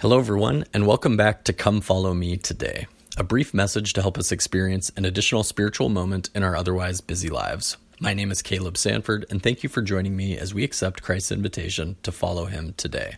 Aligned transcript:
Hello, 0.00 0.18
everyone, 0.18 0.64
and 0.72 0.86
welcome 0.86 1.18
back 1.18 1.44
to 1.44 1.52
Come 1.52 1.82
Follow 1.82 2.14
Me 2.14 2.38
Today, 2.38 2.86
a 3.18 3.22
brief 3.22 3.52
message 3.52 3.92
to 3.92 4.00
help 4.00 4.16
us 4.16 4.32
experience 4.32 4.90
an 4.96 5.04
additional 5.04 5.42
spiritual 5.42 5.90
moment 5.90 6.30
in 6.34 6.42
our 6.42 6.56
otherwise 6.56 7.02
busy 7.02 7.28
lives. 7.28 7.76
My 8.00 8.14
name 8.14 8.30
is 8.30 8.40
Caleb 8.40 8.78
Sanford, 8.78 9.26
and 9.28 9.42
thank 9.42 9.62
you 9.62 9.68
for 9.68 9.82
joining 9.82 10.16
me 10.16 10.38
as 10.38 10.54
we 10.54 10.64
accept 10.64 11.02
Christ's 11.02 11.32
invitation 11.32 11.96
to 12.02 12.12
follow 12.12 12.46
him 12.46 12.72
today. 12.78 13.16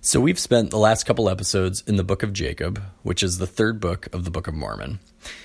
So, 0.00 0.20
we've 0.20 0.38
spent 0.38 0.70
the 0.70 0.78
last 0.78 1.04
couple 1.04 1.28
episodes 1.28 1.84
in 1.86 1.96
the 1.96 2.02
book 2.02 2.22
of 2.22 2.32
Jacob, 2.32 2.82
which 3.02 3.22
is 3.22 3.36
the 3.36 3.46
third 3.46 3.78
book 3.78 4.08
of 4.10 4.24
the 4.24 4.30
Book 4.30 4.48
of 4.48 4.54
Mormon. 4.54 5.00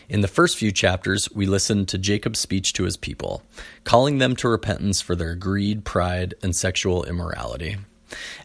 In 0.08 0.22
the 0.22 0.30
first 0.30 0.56
few 0.56 0.72
chapters, 0.72 1.30
we 1.36 1.46
listened 1.46 1.90
to 1.90 1.98
Jacob's 1.98 2.40
speech 2.40 2.72
to 2.74 2.86
his 2.86 2.96
people, 2.96 3.44
calling 3.84 4.20
them 4.20 4.38
to 4.38 4.48
repentance 4.48 5.02
for 5.02 5.18
their 5.18 5.36
greed, 5.36 5.84
pride, 5.84 6.34
and 6.42 6.56
sexual 6.56 7.04
immorality. 7.04 7.76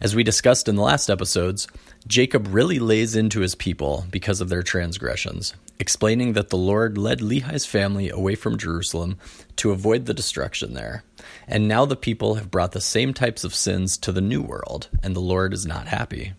As 0.02 0.16
we 0.16 0.24
discussed 0.24 0.66
in 0.66 0.74
the 0.74 0.82
last 0.82 1.08
episodes, 1.08 1.68
Jacob 2.08 2.48
really 2.52 2.80
lays 2.80 3.14
into 3.14 3.38
his 3.38 3.54
people 3.54 4.04
because 4.10 4.40
of 4.40 4.48
their 4.48 4.64
transgressions, 4.64 5.54
explaining 5.78 6.32
that 6.32 6.48
the 6.48 6.56
Lord 6.56 6.98
led 6.98 7.20
Lehi's 7.20 7.66
family 7.66 8.10
away 8.10 8.34
from 8.34 8.58
Jerusalem 8.58 9.16
to 9.54 9.70
avoid 9.70 10.06
the 10.06 10.12
destruction 10.12 10.74
there. 10.74 11.04
And 11.46 11.68
now 11.68 11.84
the 11.84 11.94
people 11.94 12.34
have 12.34 12.50
brought 12.50 12.72
the 12.72 12.80
same 12.80 13.14
types 13.14 13.44
of 13.44 13.54
sins 13.54 13.96
to 13.98 14.10
the 14.10 14.20
new 14.20 14.42
world, 14.42 14.88
and 15.04 15.14
the 15.14 15.20
Lord 15.20 15.54
is 15.54 15.66
not 15.66 15.86
happy. 15.86 16.32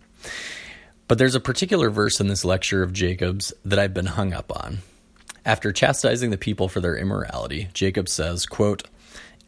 But 1.08 1.16
there's 1.16 1.34
a 1.34 1.40
particular 1.40 1.88
verse 1.88 2.20
in 2.20 2.28
this 2.28 2.44
lecture 2.44 2.82
of 2.82 2.92
Jacob's 2.92 3.50
that 3.64 3.78
I've 3.78 3.94
been 3.94 4.04
hung 4.04 4.34
up 4.34 4.54
on. 4.54 4.80
After 5.46 5.72
chastising 5.72 6.28
the 6.28 6.36
people 6.36 6.68
for 6.68 6.80
their 6.80 6.98
immorality, 6.98 7.68
Jacob 7.72 8.10
says, 8.10 8.44
quote, 8.44 8.82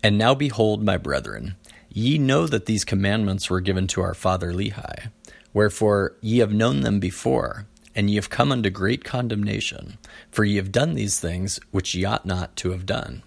And 0.03 0.17
now 0.17 0.35
behold, 0.35 0.83
my 0.83 0.97
brethren, 0.97 1.57
Ye 1.97 2.19
know 2.19 2.47
that 2.47 2.67
these 2.67 2.85
commandments 2.85 3.49
were 3.49 3.63
given 3.63 3.87
to 3.87 4.03
our 4.03 4.13
father 4.13 4.53
Lehi. 4.53 5.09
Wherefore 5.55 6.15
ye 6.21 6.41
have 6.41 6.53
known 6.53 6.83
them 6.83 7.01
before, 7.01 7.65
and 7.95 8.11
ye 8.11 8.17
have 8.17 8.29
come 8.29 8.53
unto 8.53 8.69
great 8.69 9.03
condemnation, 9.03 9.97
for 10.31 10.45
ye 10.45 10.57
have 10.57 10.71
done 10.71 10.93
these 10.93 11.19
things 11.19 11.59
which 11.71 11.95
ye 11.95 12.05
ought 12.05 12.27
not 12.27 12.55
to 12.57 12.73
have 12.73 12.85
done. 12.85 13.23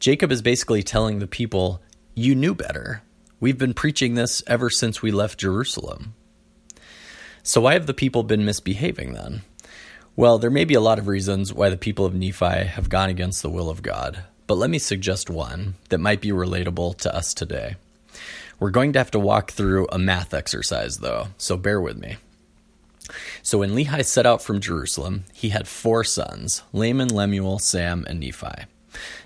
Jacob 0.00 0.32
is 0.32 0.42
basically 0.42 0.82
telling 0.82 1.20
the 1.20 1.28
people, 1.28 1.80
You 2.16 2.34
knew 2.34 2.56
better. 2.56 3.04
We've 3.38 3.56
been 3.56 3.74
preaching 3.74 4.16
this 4.16 4.42
ever 4.48 4.68
since 4.68 5.00
we 5.00 5.12
left 5.12 5.38
Jerusalem. 5.38 6.14
So, 7.44 7.60
why 7.60 7.74
have 7.74 7.86
the 7.86 7.94
people 7.94 8.24
been 8.24 8.44
misbehaving 8.44 9.12
then? 9.12 9.42
Well, 10.16 10.40
there 10.40 10.50
may 10.50 10.64
be 10.64 10.74
a 10.74 10.80
lot 10.80 10.98
of 10.98 11.06
reasons 11.06 11.52
why 11.52 11.68
the 11.68 11.76
people 11.76 12.04
of 12.04 12.16
Nephi 12.16 12.64
have 12.66 12.88
gone 12.88 13.10
against 13.10 13.42
the 13.42 13.50
will 13.50 13.70
of 13.70 13.80
God 13.80 14.24
but 14.46 14.56
let 14.56 14.70
me 14.70 14.78
suggest 14.78 15.30
one 15.30 15.74
that 15.88 15.98
might 15.98 16.20
be 16.20 16.30
relatable 16.30 16.96
to 16.98 17.14
us 17.14 17.34
today. 17.34 17.76
We're 18.60 18.70
going 18.70 18.92
to 18.92 18.98
have 18.98 19.10
to 19.12 19.18
walk 19.18 19.50
through 19.50 19.88
a 19.90 19.98
math 19.98 20.32
exercise, 20.32 20.98
though, 20.98 21.28
so 21.38 21.56
bear 21.56 21.80
with 21.80 21.98
me. 21.98 22.16
So, 23.42 23.58
when 23.58 23.72
Lehi 23.72 24.04
set 24.04 24.26
out 24.26 24.42
from 24.42 24.60
Jerusalem, 24.60 25.24
he 25.32 25.50
had 25.50 25.68
four 25.68 26.04
sons 26.04 26.62
Laman, 26.72 27.08
Lemuel, 27.08 27.58
Sam, 27.58 28.04
and 28.08 28.20
Nephi. 28.20 28.64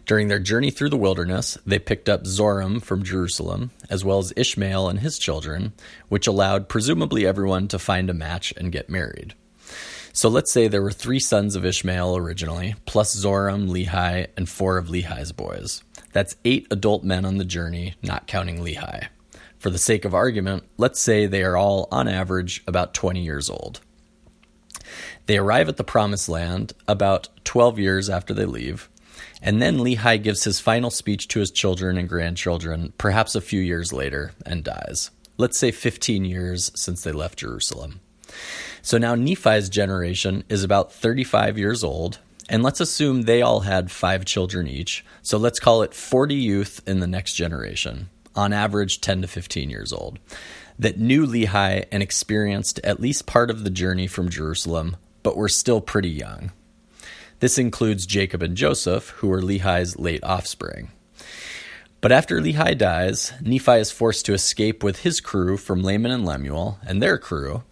During 0.07 0.29
their 0.29 0.39
journey 0.39 0.71
through 0.71 0.89
the 0.89 0.97
wilderness, 0.97 1.59
they 1.67 1.79
picked 1.79 2.09
up 2.09 2.25
Zoram 2.25 2.83
from 2.83 3.03
Jerusalem, 3.03 3.71
as 3.91 4.05
well 4.05 4.19
as 4.19 4.33
Ishmael 4.37 4.89
and 4.89 5.01
his 5.01 5.19
children, 5.19 5.73
which 6.09 6.27
allowed 6.27 6.69
presumably 6.69 7.27
everyone 7.27 7.69
to 7.69 7.79
find 7.79 8.09
a 8.09 8.15
match 8.15 8.55
and 8.57 8.73
get 8.73 8.89
married. 8.89 9.35
So 10.13 10.29
let's 10.29 10.51
say 10.51 10.69
there 10.69 10.83
were 10.83 10.91
three 10.91 11.21
sons 11.21 11.55
of 11.55 11.65
Ishmael 11.65 12.17
originally, 12.17 12.75
plus 12.87 13.15
Zoram, 13.15 13.69
Lehi, 13.69 14.27
and 14.37 14.49
four 14.49 14.79
of 14.79 14.89
Lehi's 14.89 15.33
boys. 15.33 15.83
That's 16.13 16.37
eight 16.45 16.67
adult 16.71 17.05
men 17.05 17.25
on 17.25 17.39
the 17.39 17.45
journey, 17.45 17.95
not 18.03 18.27
counting 18.27 18.59
Lehi. 18.59 19.09
For 19.59 19.71
the 19.71 19.79
sake 19.79 20.05
of 20.05 20.15
argument, 20.15 20.65
let's 20.77 21.01
say 21.01 21.27
they 21.27 21.43
are 21.43 21.57
all, 21.57 21.89
on 21.91 22.09
average, 22.09 22.63
about 22.67 22.95
20 22.95 23.23
years 23.23 23.51
old. 23.51 23.81
They 25.27 25.37
arrive 25.37 25.69
at 25.69 25.77
the 25.77 25.85
Promised 25.85 26.29
Land 26.29 26.73
about 26.87 27.29
12 27.45 27.79
years 27.79 28.09
after 28.09 28.33
they 28.33 28.47
leave, 28.47 28.89
and 29.43 29.61
then 29.61 29.79
Lehi 29.79 30.23
gives 30.23 30.45
his 30.45 30.61
final 30.61 30.91
speech 30.91 31.29
to 31.29 31.41
his 31.41 31.51
children 31.51 31.99
and 31.99 32.09
grandchildren, 32.09 32.93
perhaps 32.99 33.35
a 33.35 33.41
few 33.41 33.61
years 33.61 33.93
later, 33.93 34.33
and 34.47 34.65
dies. 34.65 35.11
Let's 35.37 35.59
say 35.59 35.71
15 35.71 36.25
years 36.25 36.73
since 36.75 37.03
they 37.03 37.13
left 37.13 37.39
Jerusalem. 37.39 38.01
So 38.89 38.97
now 38.97 39.15
Nephi's 39.15 39.69
generation 39.69 40.45
is 40.49 40.65
about 40.65 40.95
35 40.95 41.59
years 41.59 41.85
old, 41.85 42.21
and 42.49 42.63
let's 42.63 42.81
assume 42.81 43.21
they 43.21 43.43
all 43.43 43.61
had 43.61 43.91
five 43.91 44.25
children 44.25 44.67
each. 44.67 45.05
So 45.21 45.37
let's 45.37 45.61
call 45.61 45.83
it 45.83 45.93
40 45.93 46.35
youth 46.35 46.81
in 46.87 47.01
the 47.01 47.07
next 47.07 47.35
generation, 47.35 48.09
on 48.35 48.55
average 48.55 49.03
10 49.03 49.21
to 49.21 49.29
15 49.29 49.69
years 49.69 49.93
old, 49.93 50.19
that 50.79 50.99
knew 50.99 51.27
Lehi 51.27 51.85
and 51.93 52.03
experienced 52.03 52.81
at 52.83 52.99
least 52.99 53.27
part 53.27 53.51
of 53.51 53.63
the 53.63 53.69
journey 53.69 54.07
from 54.07 54.31
Jerusalem, 54.31 54.97
but 55.23 55.37
were 55.37 55.51
still 55.51 55.83
pretty 55.83 56.09
young. 56.09 56.51
This 57.41 57.59
includes 57.59 58.07
Jacob 58.07 58.43
and 58.43 58.57
Joseph, 58.57 59.11
who 59.19 59.29
were 59.29 59.43
Lehi's 59.43 59.99
late 59.99 60.25
offspring. 60.25 60.89
But 62.01 62.11
after 62.11 62.41
Lehi 62.41 62.79
dies, 62.79 63.35
Nephi 63.43 63.81
is 63.81 63.91
forced 63.91 64.25
to 64.25 64.33
escape 64.33 64.83
with 64.83 65.01
his 65.01 65.21
crew 65.21 65.59
from 65.59 65.83
Laman 65.83 66.11
and 66.11 66.25
Lemuel 66.25 66.79
and 66.87 67.03
their 67.03 67.19
crew, 67.19 67.65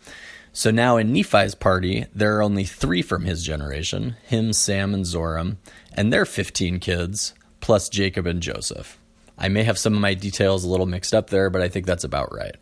so 0.56 0.70
now 0.70 0.96
in 0.96 1.12
Nephi's 1.12 1.54
party, 1.54 2.06
there 2.14 2.38
are 2.38 2.42
only 2.42 2.64
three 2.64 3.02
from 3.02 3.26
his 3.26 3.44
generation 3.44 4.16
him, 4.24 4.54
Sam, 4.54 4.94
and 4.94 5.04
Zoram, 5.04 5.58
and 5.92 6.10
their 6.10 6.24
15 6.24 6.80
kids, 6.80 7.34
plus 7.60 7.90
Jacob 7.90 8.26
and 8.26 8.40
Joseph. 8.40 8.98
I 9.36 9.48
may 9.48 9.64
have 9.64 9.78
some 9.78 9.92
of 9.92 10.00
my 10.00 10.14
details 10.14 10.64
a 10.64 10.68
little 10.70 10.86
mixed 10.86 11.12
up 11.12 11.28
there, 11.28 11.50
but 11.50 11.60
I 11.60 11.68
think 11.68 11.84
that's 11.84 12.04
about 12.04 12.34
right. 12.34 12.56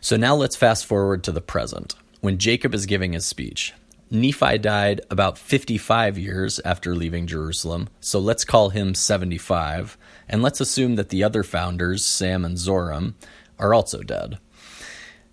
So 0.00 0.16
now 0.16 0.36
let's 0.36 0.54
fast 0.54 0.86
forward 0.86 1.24
to 1.24 1.32
the 1.32 1.40
present, 1.40 1.96
when 2.20 2.38
Jacob 2.38 2.72
is 2.72 2.86
giving 2.86 3.14
his 3.14 3.26
speech. 3.26 3.74
Nephi 4.12 4.58
died 4.58 5.00
about 5.10 5.38
55 5.38 6.18
years 6.18 6.60
after 6.64 6.94
leaving 6.94 7.26
Jerusalem, 7.26 7.88
so 7.98 8.20
let's 8.20 8.44
call 8.44 8.68
him 8.68 8.94
75, 8.94 9.98
and 10.28 10.40
let's 10.40 10.60
assume 10.60 10.94
that 10.94 11.08
the 11.08 11.24
other 11.24 11.42
founders, 11.42 12.04
Sam 12.04 12.44
and 12.44 12.56
Zoram, 12.56 13.14
are 13.58 13.74
also 13.74 14.04
dead. 14.04 14.38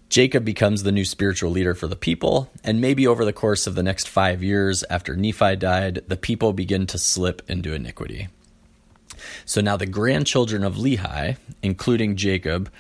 Jacob 0.10 0.46
becomes 0.46 0.84
the 0.84 0.92
new 0.92 1.04
spiritual 1.04 1.52
leader 1.52 1.74
for 1.74 1.88
the 1.88 1.96
people, 1.96 2.50
and 2.64 2.80
maybe 2.80 3.08
over 3.08 3.26
the 3.26 3.34
course 3.34 3.68
of 3.68 3.76
the 3.76 3.84
next 3.84 4.08
five 4.08 4.44
years 4.44 4.84
after 4.90 5.16
Nephi 5.16 5.56
died, 5.56 6.04
the 6.08 6.18
people 6.18 6.54
begin 6.54 6.86
to 6.88 6.98
slip 6.98 7.42
into 7.50 7.74
iniquity. 7.74 8.28
So 9.46 9.62
now 9.62 9.78
the 9.78 9.86
grandchildren 9.86 10.64
of 10.64 10.76
Lehi, 10.76 11.38
including 11.64 12.16
Jacob, 12.16 12.72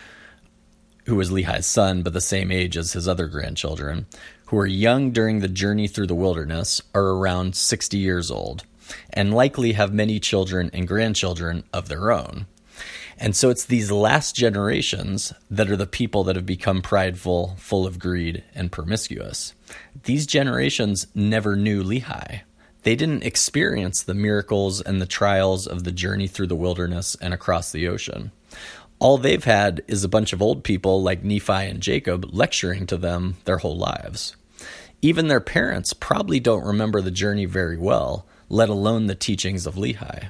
who 1.06 1.16
was 1.16 1.31
Lehi's 1.31 1.66
son, 1.66 2.03
but 2.03 2.14
the 2.14 2.22
same 2.22 2.52
age 2.52 2.78
as 2.78 2.94
his 2.94 3.08
other 3.08 3.28
grandchildren, 3.28 4.06
who 4.47 4.58
were 4.58 4.68
young 4.68 5.12
during 5.12 5.40
the 5.40 5.47
journey 5.47 5.88
through 5.88 6.08
the 6.08 6.16
wilderness, 6.16 6.81
are 6.94 7.08
around 7.09 7.56
60 7.56 7.97
years 7.97 8.30
old, 8.30 8.64
and 9.12 9.34
likely 9.34 9.74
have 9.74 9.94
many 9.94 10.19
children 10.19 10.69
and 10.74 10.88
grandchildren 10.88 11.64
of 11.74 11.90
their 11.90 12.12
own. 12.12 12.46
And 13.18 13.36
so 13.36 13.50
it's 13.50 13.66
these 13.66 13.92
last 13.92 14.36
generations 14.36 15.34
that 15.50 15.70
are 15.72 15.78
the 15.78 15.88
people 15.88 16.24
that 16.26 16.36
have 16.36 16.46
become 16.46 16.81
prideful, 16.81 17.56
full 17.58 17.88
of 17.88 17.98
greed, 18.00 18.44
and 18.53 18.72
promiscuous. 18.72 19.53
These 20.03 20.26
generations 20.26 21.08
never 21.16 21.56
knew 21.56 21.84
Lehi. 21.84 22.42
They 22.84 22.96
didn't 22.96 23.24
experience 23.24 24.03
the 24.03 24.14
miracles 24.14 24.81
and 24.81 25.02
the 25.02 25.08
trials 25.08 25.66
of 25.66 25.86
the 25.86 25.92
journey 25.92 26.28
through 26.28 26.48
the 26.48 26.56
wilderness 26.56 27.16
and 27.20 27.34
across 27.34 27.72
the 27.72 27.88
ocean. 27.88 28.31
All 29.00 29.18
they've 29.18 29.44
had 29.44 29.82
is 29.88 30.03
a 30.03 30.09
bunch 30.09 30.34
of 30.34 30.42
old 30.42 30.64
people 30.64 31.02
like 31.02 31.24
Nephi 31.24 31.52
and 31.52 31.82
Jacob 31.82 32.30
lecturing 32.32 32.86
to 32.88 32.97
them 32.97 33.38
their 33.46 33.58
whole 33.58 33.78
lives. 33.78 34.36
Even 35.02 35.28
their 35.28 35.42
parents 35.42 35.94
probably 35.94 36.40
don't 36.40 36.66
remember 36.66 37.02
the 37.02 37.12
journey 37.12 37.46
very 37.46 37.78
well, 37.78 38.26
let 38.50 38.70
alone 38.70 39.08
the 39.08 39.16
teachings 39.16 39.66
of 39.66 39.76
Lehi. 39.76 40.30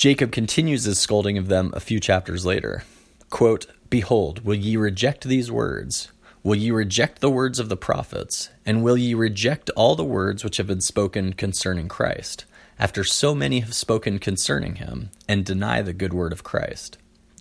Jacob 0.00 0.32
continues 0.32 0.84
his 0.84 0.98
scolding 0.98 1.36
of 1.36 1.48
them 1.48 1.70
a 1.74 1.78
few 1.78 2.00
chapters 2.00 2.46
later. 2.46 2.84
Quote, 3.28 3.66
Behold, 3.90 4.46
will 4.46 4.54
ye 4.54 4.74
reject 4.74 5.24
these 5.24 5.52
words? 5.52 6.10
Will 6.42 6.54
ye 6.54 6.70
reject 6.70 7.20
the 7.20 7.28
words 7.28 7.58
of 7.58 7.68
the 7.68 7.76
prophets? 7.76 8.48
And 8.64 8.82
will 8.82 8.96
ye 8.96 9.12
reject 9.12 9.68
all 9.76 9.96
the 9.96 10.02
words 10.02 10.42
which 10.42 10.56
have 10.56 10.66
been 10.66 10.80
spoken 10.80 11.34
concerning 11.34 11.86
Christ, 11.88 12.46
after 12.78 13.04
so 13.04 13.34
many 13.34 13.60
have 13.60 13.74
spoken 13.74 14.18
concerning 14.18 14.76
him, 14.76 15.10
and 15.28 15.44
deny 15.44 15.82
the 15.82 15.92
good 15.92 16.14
word 16.14 16.32
of 16.32 16.44
Christ? 16.44 16.96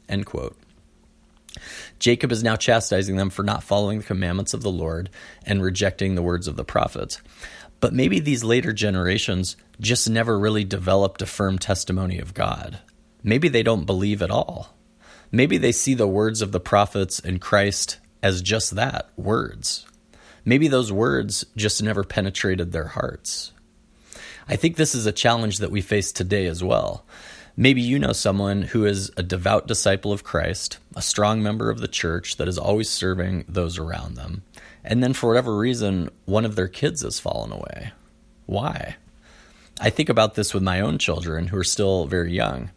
End 0.10 0.26
quote. 0.26 0.58
Jacob 2.00 2.32
is 2.32 2.44
now 2.44 2.56
chastising 2.56 3.16
them 3.16 3.30
for 3.30 3.44
not 3.44 3.64
following 3.64 4.00
the 4.00 4.06
commandments 4.06 4.54
of 4.54 4.62
the 4.62 4.72
Lord 4.72 5.10
and 5.46 5.62
rejecting 5.62 6.16
the 6.16 6.22
words 6.22 6.48
of 6.48 6.56
the 6.56 6.66
prophets. 6.66 7.22
But 7.80 7.94
maybe 7.94 8.20
these 8.20 8.44
later 8.44 8.74
generations 8.74 9.56
just 9.80 10.10
never 10.10 10.38
really 10.38 10.64
developed 10.64 11.22
a 11.22 11.26
firm 11.26 11.58
testimony 11.58 12.20
of 12.20 12.34
God. 12.34 12.80
Maybe 13.24 13.48
they 13.48 13.64
don't 13.64 13.86
believe 13.86 14.22
at 14.22 14.32
all. 14.32 14.76
Maybe 15.32 15.58
they 15.58 15.72
see 15.72 15.94
the 15.94 16.08
words 16.08 16.42
of 16.42 16.52
the 16.52 16.60
prophets 16.60 17.20
and 17.20 17.40
Christ 17.40 18.00
as 18.22 18.42
just 18.42 18.76
that 18.76 19.10
words. 19.16 19.86
Maybe 20.44 20.68
those 20.68 20.92
words 20.92 21.46
just 21.56 21.84
never 21.84 22.04
penetrated 22.04 22.72
their 22.72 22.88
hearts. 22.88 23.52
I 24.48 24.56
think 24.56 24.76
this 24.76 24.96
is 24.96 25.06
a 25.06 25.12
challenge 25.12 25.60
that 25.60 25.72
we 25.72 25.82
face 25.82 26.12
today 26.12 26.48
as 26.48 26.64
well. 26.64 27.06
Maybe 27.62 27.82
you 27.82 28.00
know 28.00 28.14
someone 28.14 28.62
who 28.62 28.86
is 28.86 29.12
a 29.18 29.22
devout 29.22 29.68
disciple 29.68 30.14
of 30.14 30.24
Christ, 30.24 30.78
a 30.96 31.02
strong 31.02 31.44
member 31.44 31.70
of 31.70 31.82
the 31.82 31.90
church 31.90 32.38
that 32.38 32.48
is 32.48 32.58
always 32.58 32.90
serving 32.90 33.44
those 33.50 33.78
around 33.78 34.16
them. 34.16 34.44
And 34.82 35.04
then, 35.04 35.12
for 35.12 35.28
whatever 35.28 35.58
reason, 35.58 36.10
one 36.24 36.46
of 36.46 36.56
their 36.56 36.70
kids 36.70 37.02
has 37.02 37.20
fallen 37.20 37.52
away. 37.52 37.92
Why? 38.46 38.96
I 39.78 39.90
think 39.90 40.08
about 40.08 40.36
this 40.36 40.54
with 40.54 40.64
my 40.64 40.80
own 40.80 41.00
children 41.00 41.48
who 41.48 41.58
are 41.58 41.66
still 41.66 42.06
very 42.06 42.32
young. 42.32 42.70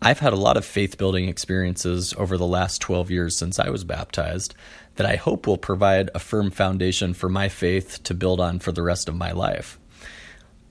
I've 0.00 0.20
had 0.20 0.32
a 0.32 0.36
lot 0.36 0.56
of 0.56 0.64
faith 0.64 0.96
building 0.96 1.28
experiences 1.28 2.14
over 2.16 2.38
the 2.38 2.46
last 2.46 2.80
12 2.82 3.10
years 3.10 3.36
since 3.36 3.58
I 3.58 3.68
was 3.68 3.82
baptized 3.82 4.54
that 4.94 5.08
I 5.08 5.16
hope 5.16 5.48
will 5.48 5.58
provide 5.58 6.10
a 6.14 6.20
firm 6.20 6.52
foundation 6.52 7.14
for 7.14 7.28
my 7.28 7.48
faith 7.48 8.00
to 8.04 8.14
build 8.14 8.38
on 8.38 8.60
for 8.60 8.70
the 8.70 8.82
rest 8.82 9.08
of 9.08 9.16
my 9.16 9.32
life. 9.32 9.76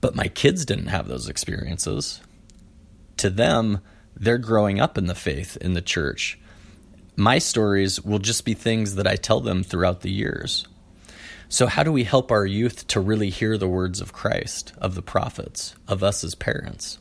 But 0.00 0.16
my 0.16 0.28
kids 0.28 0.64
didn't 0.64 0.86
have 0.86 1.08
those 1.08 1.28
experiences 1.28 2.22
to 3.24 3.30
them, 3.30 3.80
they're 4.14 4.36
growing 4.36 4.78
up 4.78 4.98
in 4.98 5.06
the 5.06 5.14
faith 5.14 5.56
in 5.56 5.72
the 5.72 5.80
church. 5.80 6.38
My 7.16 7.38
stories 7.38 7.98
will 8.02 8.18
just 8.18 8.44
be 8.44 8.52
things 8.52 8.96
that 8.96 9.06
I 9.06 9.16
tell 9.16 9.40
them 9.40 9.62
throughout 9.62 10.02
the 10.02 10.10
years. 10.10 10.68
So, 11.48 11.66
how 11.66 11.84
do 11.84 11.90
we 11.90 12.04
help 12.04 12.30
our 12.30 12.44
youth 12.44 12.86
to 12.88 13.00
really 13.00 13.30
hear 13.30 13.56
the 13.56 13.66
words 13.66 14.02
of 14.02 14.12
Christ, 14.12 14.74
of 14.76 14.94
the 14.94 15.00
prophets, 15.00 15.74
of 15.88 16.02
us 16.02 16.22
as 16.22 16.34
parents? 16.34 16.98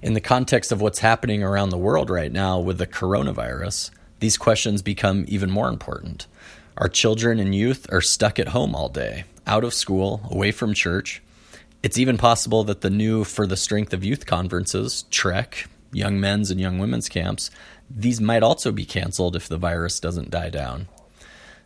In 0.00 0.12
the 0.12 0.20
context 0.20 0.70
of 0.70 0.80
what's 0.80 1.00
happening 1.00 1.42
around 1.42 1.70
the 1.70 1.76
world 1.76 2.08
right 2.08 2.30
now 2.30 2.60
with 2.60 2.78
the 2.78 2.86
coronavirus, 2.86 3.90
these 4.20 4.36
questions 4.36 4.80
become 4.80 5.24
even 5.26 5.50
more 5.50 5.68
important. 5.68 6.28
Our 6.76 6.88
children 6.88 7.40
and 7.40 7.52
youth 7.52 7.92
are 7.92 8.00
stuck 8.00 8.38
at 8.38 8.50
home 8.50 8.76
all 8.76 8.88
day, 8.88 9.24
out 9.44 9.64
of 9.64 9.74
school, 9.74 10.20
away 10.30 10.52
from 10.52 10.72
church. 10.72 11.20
It's 11.82 11.98
even 11.98 12.16
possible 12.16 12.62
that 12.64 12.80
the 12.80 12.90
new 12.90 13.24
For 13.24 13.44
the 13.46 13.56
Strength 13.56 13.92
of 13.92 14.04
Youth 14.04 14.24
conferences, 14.24 15.04
Trek, 15.10 15.66
young 15.92 16.20
men's 16.20 16.50
and 16.50 16.60
young 16.60 16.78
women's 16.78 17.08
camps, 17.08 17.50
these 17.90 18.20
might 18.20 18.44
also 18.44 18.70
be 18.70 18.84
canceled 18.84 19.34
if 19.34 19.48
the 19.48 19.58
virus 19.58 19.98
doesn't 19.98 20.30
die 20.30 20.50
down. 20.50 20.88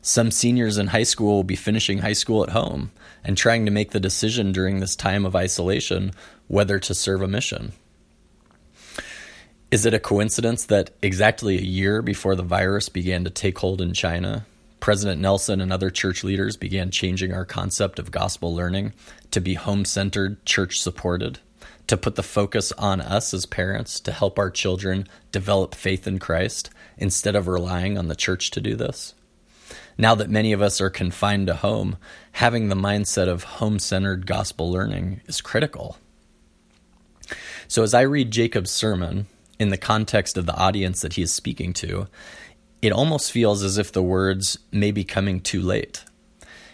Some 0.01 0.31
seniors 0.31 0.79
in 0.79 0.89
high 0.89 1.03
school 1.03 1.37
will 1.37 1.45
be 1.45 1.57
finishing 1.57 1.99
high 1.99 2.15
school 2.15 2.43
at 2.43 2.51
home 2.51 2.93
and 3.25 3.37
trying 3.37 3.67
to 3.67 3.71
make 3.71 3.91
the 3.91 4.01
decision 4.01 4.53
during 4.53 4.81
this 4.81 4.97
time 4.97 5.27
of 5.27 5.37
isolation 5.37 6.13
whether 6.47 6.79
to 6.79 6.95
serve 6.95 7.21
a 7.21 7.29
mission. 7.29 7.73
Is 9.71 9.85
it 9.85 9.93
a 9.93 9.99
coincidence 9.99 10.65
that 10.67 10.91
exactly 11.03 11.59
a 11.59 11.63
year 11.63 12.01
before 12.01 12.37
the 12.37 12.43
virus 12.43 12.89
began 12.89 13.25
to 13.25 13.31
take 13.31 13.59
hold 13.59 13.81
in 13.81 13.93
China, 13.93 14.47
President 14.87 15.21
Nelson 15.21 15.61
and 15.61 15.73
other 15.73 15.91
church 15.91 16.23
leaders 16.23 16.57
began 16.57 16.93
changing 16.93 17.33
our 17.33 17.45
concept 17.45 17.99
of 17.99 18.13
gospel 18.13 18.55
learning 18.55 18.93
to 19.33 19.41
be 19.41 19.55
home 19.55 19.85
centered, 19.85 20.47
church 20.47 20.79
supported, 20.81 21.41
to 21.89 21.97
put 21.97 22.15
the 22.15 22.23
focus 22.23 22.71
on 22.79 23.01
us 23.01 23.35
as 23.35 23.47
parents 23.47 23.99
to 23.99 24.13
help 24.13 24.39
our 24.39 24.49
children 24.49 25.09
develop 25.33 25.75
faith 25.75 26.07
in 26.07 26.21
Christ 26.21 26.71
instead 26.99 27.35
of 27.35 27.49
relying 27.49 27.99
on 27.99 28.07
the 28.07 28.15
church 28.15 28.53
to 28.53 28.61
do 28.61 28.77
this. 28.77 29.13
Now 29.99 30.15
that 30.15 30.31
many 30.31 30.53
of 30.53 30.63
us 30.63 30.81
are 30.81 30.89
confined 30.89 31.49
to 31.49 31.55
home, 31.57 31.97
having 32.31 32.69
the 32.69 32.77
mindset 32.77 33.27
of 33.27 33.43
home 33.43 33.81
centered 33.81 34.25
gospel 34.25 34.71
learning 34.71 35.21
is 35.27 35.41
critical. 35.41 35.97
So, 37.67 37.83
as 37.83 37.93
I 37.93 38.03
read 38.03 38.31
Jacob's 38.31 38.71
sermon 38.71 39.27
in 39.59 39.71
the 39.71 39.79
context 39.79 40.39
of 40.39 40.47
the 40.47 40.55
audience 40.55 41.01
that 41.01 41.15
he 41.15 41.23
is 41.23 41.33
speaking 41.33 41.73
to, 41.73 42.07
it 42.83 42.93
almost 42.93 43.33
feels 43.33 43.63
as 43.63 43.79
if 43.79 43.93
the 43.93 44.03
words 44.03 44.59
may 44.71 44.91
be 44.91 45.05
coming 45.05 45.41
too 45.41 45.61
late. 45.61 46.05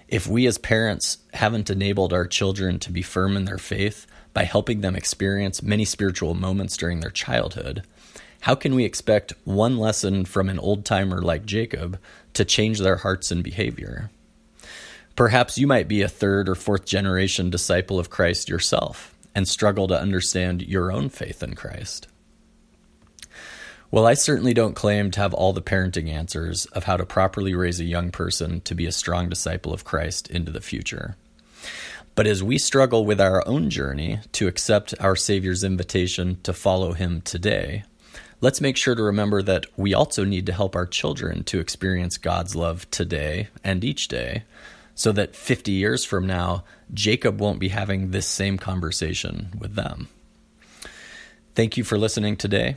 If 0.08 0.26
we 0.26 0.46
as 0.46 0.58
parents 0.58 1.18
haven't 1.32 1.70
enabled 1.70 2.12
our 2.12 2.26
children 2.26 2.78
to 2.80 2.92
be 2.92 3.02
firm 3.02 3.36
in 3.36 3.46
their 3.46 3.58
faith 3.58 4.06
by 4.34 4.44
helping 4.44 4.80
them 4.80 4.96
experience 4.96 5.62
many 5.62 5.84
spiritual 5.84 6.34
moments 6.34 6.76
during 6.76 7.00
their 7.00 7.10
childhood, 7.10 7.82
how 8.40 8.54
can 8.54 8.74
we 8.74 8.84
expect 8.84 9.32
one 9.44 9.78
lesson 9.78 10.24
from 10.24 10.48
an 10.48 10.58
old 10.58 10.84
timer 10.84 11.22
like 11.22 11.46
Jacob 11.46 11.98
to 12.34 12.44
change 12.44 12.80
their 12.80 12.96
hearts 12.96 13.30
and 13.30 13.42
behavior? 13.42 14.10
Perhaps 15.14 15.58
you 15.58 15.66
might 15.66 15.88
be 15.88 16.02
a 16.02 16.08
third 16.08 16.48
or 16.48 16.54
fourth 16.54 16.84
generation 16.84 17.50
disciple 17.50 17.98
of 17.98 18.10
Christ 18.10 18.48
yourself 18.48 19.14
and 19.34 19.46
struggle 19.46 19.86
to 19.88 20.00
understand 20.00 20.62
your 20.62 20.90
own 20.90 21.08
faith 21.08 21.42
in 21.42 21.54
Christ. 21.54 22.08
Well, 23.92 24.06
I 24.06 24.14
certainly 24.14 24.54
don't 24.54 24.72
claim 24.74 25.10
to 25.10 25.20
have 25.20 25.34
all 25.34 25.52
the 25.52 25.60
parenting 25.60 26.08
answers 26.08 26.64
of 26.64 26.84
how 26.84 26.96
to 26.96 27.04
properly 27.04 27.54
raise 27.54 27.78
a 27.78 27.84
young 27.84 28.10
person 28.10 28.62
to 28.62 28.74
be 28.74 28.86
a 28.86 28.92
strong 28.92 29.28
disciple 29.28 29.74
of 29.74 29.84
Christ 29.84 30.30
into 30.30 30.50
the 30.50 30.62
future. 30.62 31.14
But 32.14 32.26
as 32.26 32.42
we 32.42 32.56
struggle 32.56 33.04
with 33.04 33.20
our 33.20 33.46
own 33.46 33.68
journey 33.68 34.20
to 34.32 34.48
accept 34.48 34.94
our 34.98 35.14
Savior's 35.14 35.62
invitation 35.62 36.38
to 36.42 36.54
follow 36.54 36.94
Him 36.94 37.20
today, 37.20 37.84
let's 38.40 38.62
make 38.62 38.78
sure 38.78 38.94
to 38.94 39.02
remember 39.02 39.42
that 39.42 39.66
we 39.76 39.92
also 39.92 40.24
need 40.24 40.46
to 40.46 40.54
help 40.54 40.74
our 40.74 40.86
children 40.86 41.44
to 41.44 41.60
experience 41.60 42.16
God's 42.16 42.56
love 42.56 42.90
today 42.90 43.48
and 43.62 43.84
each 43.84 44.08
day, 44.08 44.44
so 44.94 45.12
that 45.12 45.36
50 45.36 45.70
years 45.70 46.02
from 46.02 46.26
now, 46.26 46.64
Jacob 46.94 47.42
won't 47.42 47.60
be 47.60 47.68
having 47.68 48.10
this 48.10 48.26
same 48.26 48.56
conversation 48.56 49.50
with 49.58 49.74
them. 49.74 50.08
Thank 51.54 51.76
you 51.76 51.84
for 51.84 51.98
listening 51.98 52.38
today 52.38 52.76